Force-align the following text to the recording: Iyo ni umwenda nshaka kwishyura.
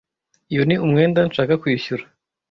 Iyo 0.51 0.63
ni 0.67 0.75
umwenda 0.85 1.19
nshaka 1.29 1.53
kwishyura. 1.61 2.03